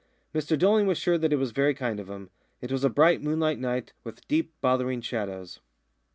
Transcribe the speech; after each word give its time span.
Mr 0.33 0.57
Dolling 0.57 0.87
was 0.87 0.97
sure 0.97 1.19
that 1.19 1.31
it 1.31 1.35
was 1.35 1.51
very 1.51 1.75
kind 1.75 1.99
of 1.99 2.09
him. 2.09 2.31
It 2.59 2.71
was 2.71 2.83
a 2.83 2.89
bright 2.89 3.21
moonlight 3.21 3.59
night, 3.59 3.93
with 4.03 4.27
deep, 4.27 4.51
bothering 4.59 5.01
shadows. 5.01 5.59